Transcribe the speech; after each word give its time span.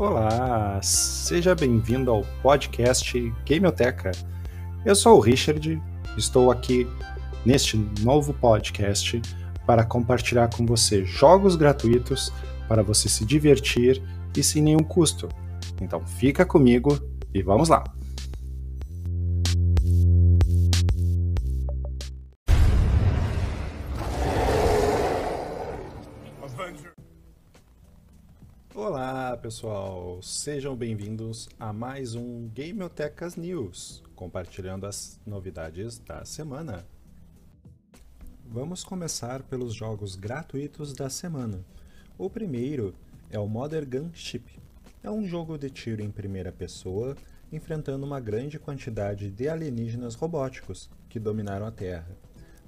Olá, 0.00 0.80
seja 0.82 1.54
bem-vindo 1.54 2.10
ao 2.10 2.24
podcast 2.42 3.20
Gameoteca. 3.46 4.12
Eu 4.82 4.94
sou 4.94 5.18
o 5.18 5.20
Richard, 5.20 5.78
estou 6.16 6.50
aqui 6.50 6.88
neste 7.44 7.76
novo 8.00 8.32
podcast 8.32 9.20
para 9.66 9.84
compartilhar 9.84 10.48
com 10.48 10.64
você 10.64 11.04
jogos 11.04 11.54
gratuitos 11.54 12.32
para 12.66 12.82
você 12.82 13.10
se 13.10 13.26
divertir 13.26 14.02
e 14.34 14.42
sem 14.42 14.62
nenhum 14.62 14.82
custo. 14.82 15.28
Então 15.82 16.00
fica 16.00 16.46
comigo 16.46 16.98
e 17.34 17.42
vamos 17.42 17.68
lá! 17.68 17.84
Olá 28.82 29.36
pessoal, 29.36 30.22
sejam 30.22 30.74
bem-vindos 30.74 31.50
a 31.60 31.70
mais 31.70 32.14
um 32.14 32.48
Gameotecas 32.48 33.36
News, 33.36 34.02
compartilhando 34.16 34.86
as 34.86 35.20
novidades 35.26 35.98
da 35.98 36.24
semana. 36.24 36.86
Vamos 38.46 38.82
começar 38.82 39.42
pelos 39.42 39.74
jogos 39.74 40.16
gratuitos 40.16 40.94
da 40.94 41.10
semana. 41.10 41.62
O 42.16 42.30
primeiro 42.30 42.94
é 43.28 43.38
o 43.38 43.46
Modern 43.46 43.84
Gunship. 43.84 44.46
É 45.02 45.10
um 45.10 45.26
jogo 45.28 45.58
de 45.58 45.68
tiro 45.68 46.00
em 46.00 46.10
primeira 46.10 46.50
pessoa, 46.50 47.14
enfrentando 47.52 48.06
uma 48.06 48.18
grande 48.18 48.58
quantidade 48.58 49.30
de 49.30 49.46
alienígenas 49.46 50.14
robóticos 50.14 50.88
que 51.06 51.20
dominaram 51.20 51.66
a 51.66 51.70
Terra. 51.70 52.16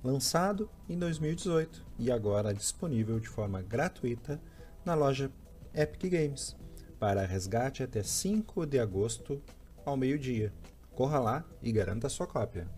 Lançado 0.05 0.69
em 0.91 0.99
2018 0.99 1.83
e 1.99 2.13
agora 2.13 2.53
disponível 2.53 3.19
de 3.19 3.31
forma 3.31 3.63
gratuita 3.63 4.39
na 4.85 4.95
loja 4.95 5.31
Epic 5.75 6.13
Games, 6.13 6.55
para 6.99 7.25
resgate 7.25 7.83
até 7.83 8.03
5 8.03 8.67
de 8.67 8.79
agosto 8.79 9.41
ao 9.87 9.97
meio-dia. 9.97 10.53
Corra 10.95 11.19
lá 11.19 11.45
e 11.63 11.73
garanta 11.73 12.11
sua 12.11 12.27
cópia. 12.27 12.69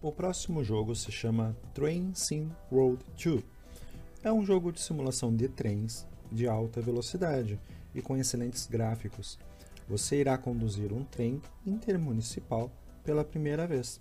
O 0.00 0.10
próximo 0.10 0.64
jogo 0.64 0.94
se 0.96 1.12
chama 1.12 1.54
Train 1.74 2.14
Sim 2.14 2.50
Road 2.70 3.04
2. 3.22 3.44
É 4.24 4.32
um 4.32 4.42
jogo 4.46 4.72
de 4.72 4.80
simulação 4.80 5.34
de 5.36 5.46
trens 5.46 6.06
de 6.30 6.48
alta 6.48 6.80
velocidade 6.80 7.60
e 7.94 8.00
com 8.00 8.16
excelentes 8.16 8.66
gráficos. 8.66 9.38
Você 9.86 10.20
irá 10.20 10.38
conduzir 10.38 10.90
um 10.90 11.04
trem 11.04 11.42
intermunicipal 11.66 12.72
pela 13.04 13.24
primeira 13.24 13.66
vez. 13.66 14.00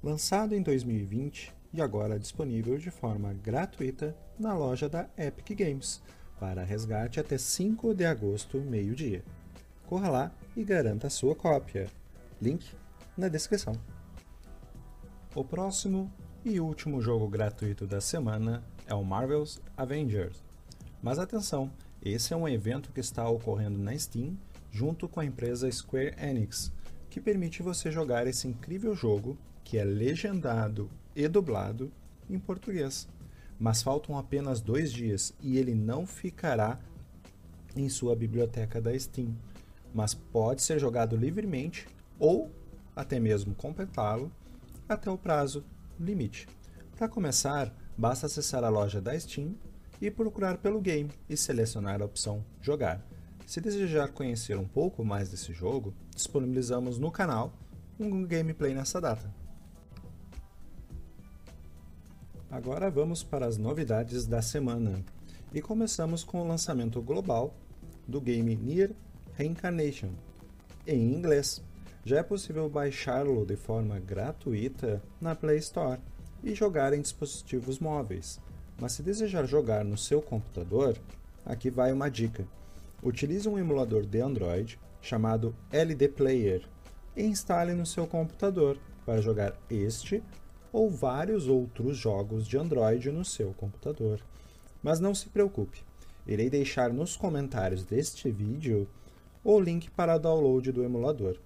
Lançado 0.00 0.54
em 0.54 0.62
2020 0.62 1.52
e 1.72 1.82
agora 1.82 2.20
disponível 2.20 2.78
de 2.78 2.92
forma 2.92 3.34
gratuita 3.34 4.16
na 4.38 4.54
loja 4.54 4.88
da 4.88 5.08
Epic 5.18 5.58
Games, 5.58 6.00
para 6.38 6.64
resgate 6.64 7.20
até 7.20 7.38
5 7.38 7.94
de 7.94 8.04
agosto, 8.04 8.60
meio-dia. 8.60 9.24
Corra 9.86 10.08
lá 10.08 10.32
e 10.56 10.64
garanta 10.64 11.10
sua 11.10 11.34
cópia. 11.34 11.88
Link 12.40 12.66
na 13.16 13.28
descrição. 13.28 13.74
O 15.34 15.44
próximo 15.44 16.12
e 16.44 16.60
último 16.60 17.00
jogo 17.00 17.28
gratuito 17.28 17.86
da 17.86 18.00
semana 18.00 18.62
é 18.86 18.94
o 18.94 19.04
Marvel's 19.04 19.60
Avengers. 19.76 20.42
Mas 21.02 21.18
atenção, 21.18 21.70
esse 22.02 22.32
é 22.32 22.36
um 22.36 22.48
evento 22.48 22.92
que 22.92 23.00
está 23.00 23.28
ocorrendo 23.28 23.78
na 23.78 23.96
Steam 23.98 24.36
junto 24.70 25.08
com 25.08 25.20
a 25.20 25.24
empresa 25.24 25.70
Square 25.70 26.14
Enix, 26.18 26.72
que 27.08 27.20
permite 27.20 27.62
você 27.62 27.90
jogar 27.90 28.26
esse 28.26 28.48
incrível 28.48 28.94
jogo 28.94 29.38
que 29.62 29.78
é 29.78 29.84
legendado 29.84 30.90
e 31.14 31.26
dublado 31.28 31.92
em 32.28 32.38
português. 32.38 33.08
Mas 33.58 33.82
faltam 33.82 34.18
apenas 34.18 34.60
dois 34.60 34.92
dias 34.92 35.34
e 35.40 35.58
ele 35.58 35.74
não 35.74 36.06
ficará 36.06 36.78
em 37.76 37.88
sua 37.88 38.14
biblioteca 38.14 38.80
da 38.80 38.98
Steam, 38.98 39.34
mas 39.92 40.14
pode 40.14 40.62
ser 40.62 40.78
jogado 40.78 41.16
livremente 41.16 41.86
ou 42.18 42.50
até 42.94 43.18
mesmo 43.18 43.54
completá-lo 43.54 44.30
até 44.88 45.10
o 45.10 45.18
prazo 45.18 45.64
limite. 45.98 46.46
Para 46.96 47.08
começar, 47.08 47.74
basta 47.96 48.26
acessar 48.26 48.62
a 48.64 48.68
loja 48.68 49.00
da 49.00 49.18
Steam 49.18 49.54
e 50.00 50.10
procurar 50.10 50.58
pelo 50.58 50.80
game 50.80 51.10
e 51.28 51.36
selecionar 51.36 52.02
a 52.02 52.04
opção 52.04 52.44
Jogar. 52.60 53.04
Se 53.46 53.60
desejar 53.60 54.08
conhecer 54.08 54.56
um 54.56 54.66
pouco 54.66 55.04
mais 55.04 55.30
desse 55.30 55.52
jogo, 55.52 55.94
disponibilizamos 56.14 56.98
no 56.98 57.10
canal 57.10 57.52
um 57.98 58.24
gameplay 58.24 58.74
nessa 58.74 59.00
data. 59.00 59.43
Agora 62.54 62.88
vamos 62.88 63.24
para 63.24 63.46
as 63.46 63.58
novidades 63.58 64.26
da 64.26 64.40
semana 64.40 65.04
e 65.52 65.60
começamos 65.60 66.22
com 66.22 66.40
o 66.40 66.46
lançamento 66.46 67.02
global 67.02 67.52
do 68.06 68.20
game 68.20 68.54
Nier 68.54 68.92
Reincarnation 69.32 70.10
em 70.86 71.12
inglês 71.12 71.60
já 72.04 72.18
é 72.18 72.22
possível 72.22 72.68
baixá-lo 72.68 73.44
de 73.44 73.56
forma 73.56 73.98
gratuita 73.98 75.02
na 75.20 75.34
Play 75.34 75.58
Store 75.58 76.00
e 76.44 76.54
jogar 76.54 76.92
em 76.92 77.00
dispositivos 77.00 77.80
móveis. 77.80 78.40
Mas 78.80 78.92
se 78.92 79.02
desejar 79.02 79.46
jogar 79.46 79.84
no 79.84 79.98
seu 79.98 80.22
computador, 80.22 80.96
aqui 81.44 81.70
vai 81.70 81.92
uma 81.92 82.08
dica. 82.08 82.46
Utilize 83.02 83.48
um 83.48 83.58
emulador 83.58 84.06
de 84.06 84.20
Android 84.20 84.78
chamado 85.02 85.56
LD 85.72 86.06
Player 86.06 86.68
e 87.16 87.24
instale 87.24 87.74
no 87.74 87.84
seu 87.84 88.06
computador 88.06 88.78
para 89.04 89.20
jogar 89.20 89.58
este 89.68 90.22
ou 90.74 90.90
vários 90.90 91.46
outros 91.46 91.96
jogos 91.96 92.48
de 92.48 92.58
Android 92.58 93.08
no 93.12 93.24
seu 93.24 93.54
computador. 93.54 94.20
Mas 94.82 94.98
não 94.98 95.14
se 95.14 95.28
preocupe, 95.28 95.84
irei 96.26 96.50
deixar 96.50 96.92
nos 96.92 97.16
comentários 97.16 97.84
deste 97.84 98.28
vídeo 98.28 98.88
o 99.44 99.60
link 99.60 99.88
para 99.92 100.18
download 100.18 100.72
do 100.72 100.82
emulador. 100.82 101.38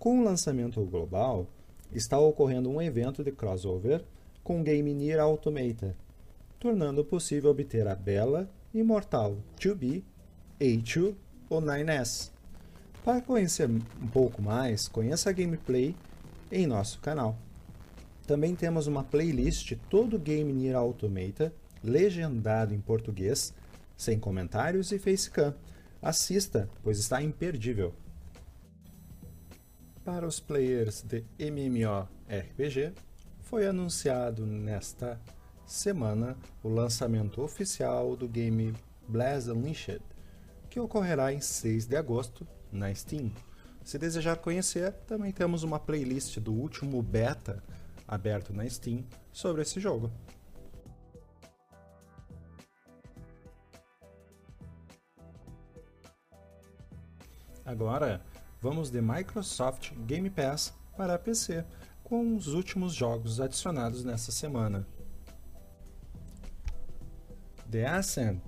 Com 0.00 0.18
o 0.18 0.24
lançamento 0.24 0.84
global, 0.84 1.46
está 1.92 2.18
ocorrendo 2.18 2.68
um 2.68 2.82
evento 2.82 3.22
de 3.22 3.30
crossover 3.30 4.02
com 4.42 4.64
Game 4.64 4.92
Near 4.92 5.20
Automata, 5.20 5.94
tornando 6.58 7.04
possível 7.04 7.52
obter 7.52 7.86
a 7.86 7.94
bela 7.94 8.50
imortal 8.74 9.36
2B, 9.60 10.02
A2 10.60 11.14
ou 11.48 11.62
9S. 11.62 12.32
Para 13.04 13.20
conhecer 13.20 13.70
um 13.70 14.08
pouco 14.08 14.42
mais, 14.42 14.88
conheça 14.88 15.30
a 15.30 15.32
gameplay 15.32 15.94
em 16.50 16.66
nosso 16.66 16.98
canal. 16.98 17.45
Também 18.26 18.56
temos 18.56 18.88
uma 18.88 19.04
playlist 19.04 19.74
todo 19.88 20.18
Game 20.18 20.52
Near 20.52 20.76
Automata, 20.76 21.54
legendado 21.82 22.74
em 22.74 22.80
português, 22.80 23.54
sem 23.96 24.18
comentários 24.18 24.90
e 24.90 24.98
facecam. 24.98 25.54
Assista, 26.02 26.68
pois 26.82 26.98
está 26.98 27.22
imperdível. 27.22 27.94
Para 30.04 30.26
os 30.26 30.40
players 30.40 31.02
de 31.02 31.24
MMORPG, 31.38 32.92
foi 33.40 33.66
anunciado 33.66 34.44
nesta 34.44 35.20
semana 35.64 36.36
o 36.64 36.68
lançamento 36.68 37.40
oficial 37.40 38.16
do 38.16 38.28
game 38.28 38.74
Blast 39.08 39.50
Unleashed, 39.50 40.02
que 40.68 40.80
ocorrerá 40.80 41.32
em 41.32 41.40
6 41.40 41.86
de 41.86 41.96
agosto 41.96 42.46
na 42.72 42.92
Steam. 42.92 43.30
Se 43.84 43.98
desejar 43.98 44.38
conhecer, 44.38 44.92
também 45.06 45.30
temos 45.30 45.62
uma 45.62 45.78
playlist 45.78 46.38
do 46.40 46.52
último 46.52 47.00
beta 47.00 47.62
aberto 48.06 48.52
na 48.52 48.68
Steam 48.68 49.04
sobre 49.32 49.62
esse 49.62 49.80
jogo. 49.80 50.10
Agora, 57.64 58.22
vamos 58.60 58.90
de 58.90 59.02
Microsoft 59.02 59.92
Game 60.06 60.30
Pass 60.30 60.72
para 60.96 61.18
PC, 61.18 61.64
com 62.04 62.36
os 62.36 62.46
últimos 62.48 62.94
jogos 62.94 63.40
adicionados 63.40 64.04
nessa 64.04 64.30
semana. 64.30 64.86
The 67.68 67.84
Ascent, 67.84 68.40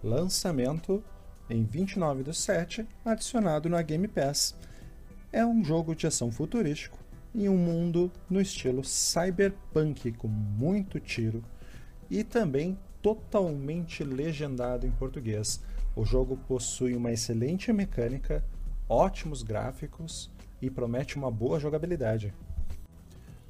lançamento 0.00 1.02
em 1.50 1.64
29 1.64 2.22
do 2.22 2.32
7, 2.32 2.86
adicionado 3.04 3.68
na 3.68 3.82
Game 3.82 4.06
Pass. 4.06 4.54
É 5.32 5.44
um 5.44 5.64
jogo 5.64 5.94
de 5.96 6.06
ação 6.06 6.30
futurístico 6.30 7.03
em 7.34 7.48
um 7.48 7.56
mundo 7.56 8.12
no 8.30 8.40
estilo 8.40 8.84
cyberpunk, 8.84 10.12
com 10.12 10.28
muito 10.28 11.00
tiro 11.00 11.42
e 12.08 12.22
também 12.22 12.78
totalmente 13.02 14.04
legendado 14.04 14.86
em 14.86 14.90
português. 14.92 15.60
O 15.96 16.04
jogo 16.04 16.36
possui 16.48 16.94
uma 16.94 17.12
excelente 17.12 17.72
mecânica 17.72 18.44
ótimos 18.88 19.42
gráficos 19.42 20.30
e 20.60 20.70
promete 20.70 21.16
uma 21.16 21.30
boa 21.30 21.58
jogabilidade. 21.58 22.32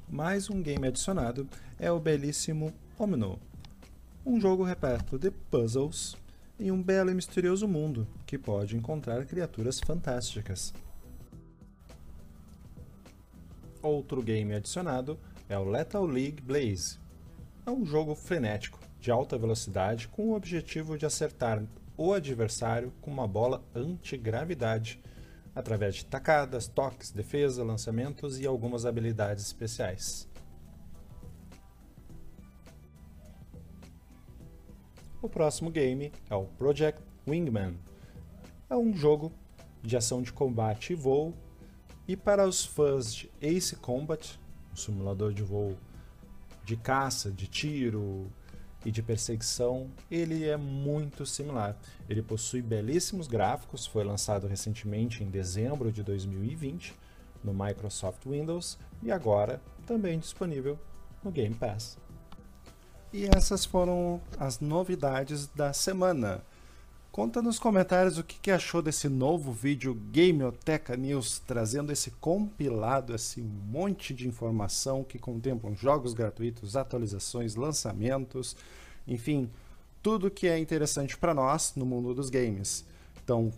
Mais 0.09 0.49
um 0.49 0.61
game 0.61 0.87
adicionado 0.87 1.47
é 1.79 1.91
o 1.91 1.99
belíssimo 1.99 2.73
Omno, 2.97 3.39
um 4.25 4.39
jogo 4.39 4.63
repleto 4.63 5.19
de 5.19 5.29
puzzles 5.29 6.15
em 6.59 6.71
um 6.71 6.81
belo 6.81 7.11
e 7.11 7.13
misterioso 7.13 7.67
mundo 7.67 8.07
que 8.25 8.37
pode 8.37 8.77
encontrar 8.77 9.25
criaturas 9.25 9.79
fantásticas. 9.79 10.73
Outro 13.85 14.23
game 14.23 14.51
adicionado 14.51 15.19
é 15.47 15.55
o 15.59 15.63
Lethal 15.63 16.07
League 16.07 16.41
Blaze. 16.41 16.97
É 17.67 17.69
um 17.69 17.85
jogo 17.85 18.15
frenético, 18.15 18.79
de 18.99 19.11
alta 19.11 19.37
velocidade, 19.37 20.07
com 20.07 20.29
o 20.29 20.35
objetivo 20.35 20.97
de 20.97 21.05
acertar 21.05 21.63
o 21.95 22.11
adversário 22.11 22.91
com 22.99 23.11
uma 23.11 23.27
bola 23.27 23.63
antigravidade, 23.75 24.99
através 25.53 25.97
de 25.97 26.05
tacadas, 26.07 26.67
toques, 26.67 27.11
defesa, 27.11 27.63
lançamentos 27.63 28.39
e 28.39 28.47
algumas 28.47 28.87
habilidades 28.87 29.45
especiais. 29.45 30.27
O 35.21 35.29
próximo 35.29 35.69
game 35.69 36.11
é 36.27 36.33
o 36.33 36.45
Project 36.45 37.03
Wingman. 37.27 37.77
É 38.67 38.75
um 38.75 38.95
jogo 38.95 39.31
de 39.83 39.95
ação 39.95 40.23
de 40.23 40.33
combate 40.33 40.93
e 40.93 40.95
voo, 40.95 41.35
e 42.07 42.15
para 42.15 42.47
os 42.47 42.63
fãs 42.63 43.13
de 43.13 43.31
Ace 43.41 43.75
Combat, 43.75 44.39
um 44.71 44.75
simulador 44.75 45.33
de 45.33 45.43
voo 45.43 45.75
de 46.63 46.75
caça, 46.75 47.31
de 47.31 47.47
tiro 47.47 48.31
e 48.83 48.91
de 48.91 49.01
perseguição, 49.01 49.89
ele 50.09 50.47
é 50.47 50.57
muito 50.57 51.25
similar. 51.25 51.77
Ele 52.09 52.21
possui 52.21 52.61
belíssimos 52.61 53.27
gráficos, 53.27 53.85
foi 53.85 54.03
lançado 54.03 54.47
recentemente 54.47 55.23
em 55.23 55.29
dezembro 55.29 55.91
de 55.91 56.03
2020 56.03 56.93
no 57.43 57.53
Microsoft 57.53 58.25
Windows 58.25 58.77
e 59.01 59.11
agora 59.11 59.61
também 59.85 60.19
disponível 60.19 60.77
no 61.23 61.31
Game 61.31 61.55
Pass. 61.55 61.97
E 63.13 63.25
essas 63.25 63.63
foram 63.63 64.21
as 64.37 64.59
novidades 64.59 65.47
da 65.47 65.71
semana. 65.71 66.43
Conta 67.15 67.41
nos 67.41 67.57
comentários 67.57 68.17
o 68.17 68.25
que, 68.25 68.51
achou 68.51 68.81
desse 68.81 69.07
novo 69.07 69.53
vídeo 69.53 69.97
Gameoteca 70.11 70.97
News, 70.97 71.39
trazendo 71.47 71.93
esse 71.93 72.11
compilado, 72.11 73.15
esse 73.15 73.41
monte 73.41 74.13
de 74.13 74.27
informação 74.27 75.01
que 75.01 75.17
contemplam 75.17 75.73
jogos 75.73 76.13
gratuitos, 76.13 76.75
atualizações, 76.75 77.55
lançamentos, 77.55 78.57
enfim, 79.07 79.49
tudo 80.03 80.29
que 80.29 80.45
é 80.45 80.59
interessante 80.59 81.17
para 81.17 81.33
nós 81.33 81.71
no 81.77 81.85
mundo 81.85 82.13
dos 82.13 82.29
games. 82.29 82.83
Então, 83.23 83.49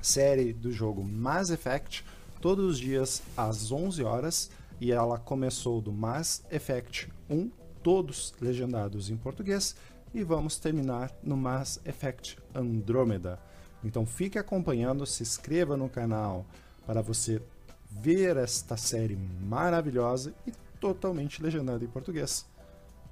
série 0.00 0.52
do 0.52 0.72
jogo 0.72 1.02
Mass 1.02 1.50
Effect 1.50 2.04
todos 2.40 2.64
os 2.64 2.78
dias 2.78 3.22
às 3.36 3.70
11 3.70 4.02
horas 4.02 4.50
e 4.80 4.90
ela 4.90 5.18
começou 5.18 5.80
do 5.80 5.92
Mass 5.92 6.42
Effect 6.50 7.08
1, 7.30 7.50
todos 7.82 8.34
legendados 8.40 9.10
em 9.10 9.16
português, 9.16 9.76
e 10.14 10.22
vamos 10.22 10.58
terminar 10.58 11.10
no 11.22 11.36
Mass 11.36 11.80
Effect 11.84 12.38
Andromeda. 12.54 13.38
Então 13.84 14.06
fique 14.06 14.38
acompanhando, 14.38 15.06
se 15.06 15.22
inscreva 15.22 15.76
no 15.76 15.88
canal 15.88 16.46
para 16.86 17.02
você 17.02 17.42
ver 17.90 18.36
esta 18.36 18.76
série 18.76 19.16
maravilhosa 19.16 20.34
e 20.46 20.52
totalmente 20.80 21.42
legendada 21.42 21.84
em 21.84 21.88
português. 21.88 22.46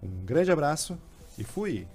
Um 0.02 0.24
grande 0.24 0.50
abraço 0.50 0.98
e 1.38 1.44
fui! 1.44 1.86